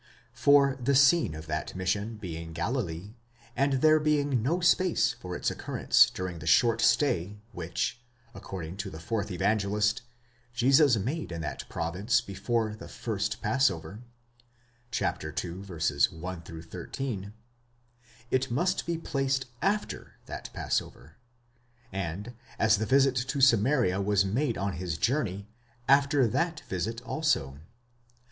For 0.33 0.79
the 0.81 0.95
scene 0.95 1.35
of 1.35 1.45
that 1.45 1.75
mission 1.75 2.15
being 2.17 2.53
Galilee, 2.53 3.13
and 3.55 3.73
there 3.83 3.99
being 3.99 4.41
no 4.41 4.59
space 4.59 5.13
for 5.13 5.35
its 5.35 5.51
occurrence 5.51 6.09
during 6.09 6.39
the 6.39 6.47
short 6.47 6.81
stay 6.81 7.37
which, 7.51 8.01
according 8.33 8.77
to 8.77 8.89
the 8.89 8.99
fourth 8.99 9.29
Evangelist, 9.29 10.01
Jesus 10.55 10.97
made 10.97 11.31
in 11.31 11.41
that 11.41 11.69
province 11.69 12.19
before 12.19 12.73
the 12.73 12.87
first 12.87 13.43
Passover 13.43 14.01
(ii. 14.99 15.03
1 15.07 16.41
13), 16.41 17.33
it 18.31 18.49
must 18.49 18.85
be 18.87 18.97
placed 18.97 19.45
after 19.61 20.15
that 20.25 20.49
Passover; 20.51 21.17
and, 21.91 22.33
as 22.57 22.77
the 22.79 22.87
visit 22.87 23.15
to 23.17 23.39
Samaria 23.39 24.01
was 24.01 24.25
made 24.25 24.57
on 24.57 24.73
his 24.73 24.97
journey, 24.97 25.47
after 25.87 26.25
that 26.25 26.61
visit 26.61 27.01
also. 27.01 27.59